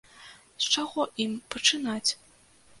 З 0.65 0.71
чаго 0.77 1.05
ім 1.27 1.37
пачынаць? 1.55 2.11